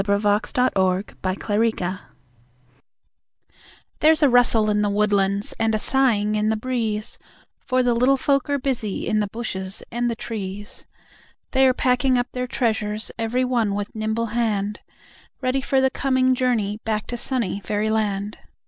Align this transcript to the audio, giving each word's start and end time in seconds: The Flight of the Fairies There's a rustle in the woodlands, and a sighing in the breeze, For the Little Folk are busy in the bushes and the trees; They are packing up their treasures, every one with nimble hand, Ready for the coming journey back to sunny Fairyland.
The 0.03 0.19
Flight 0.19 0.57
of 0.57 0.73
the 1.21 1.35
Fairies 1.45 1.75
There's 3.99 4.23
a 4.23 4.29
rustle 4.29 4.71
in 4.71 4.81
the 4.81 4.89
woodlands, 4.89 5.53
and 5.59 5.75
a 5.75 5.77
sighing 5.77 6.33
in 6.33 6.49
the 6.49 6.55
breeze, 6.55 7.19
For 7.59 7.83
the 7.83 7.93
Little 7.93 8.17
Folk 8.17 8.49
are 8.49 8.57
busy 8.57 9.07
in 9.07 9.19
the 9.19 9.27
bushes 9.27 9.83
and 9.91 10.09
the 10.09 10.15
trees; 10.15 10.87
They 11.51 11.67
are 11.67 11.75
packing 11.75 12.17
up 12.17 12.31
their 12.31 12.47
treasures, 12.47 13.11
every 13.19 13.45
one 13.45 13.75
with 13.75 13.93
nimble 13.93 14.31
hand, 14.33 14.79
Ready 15.39 15.61
for 15.61 15.79
the 15.79 15.91
coming 15.91 16.33
journey 16.33 16.79
back 16.83 17.05
to 17.05 17.15
sunny 17.15 17.59
Fairyland. 17.59 18.39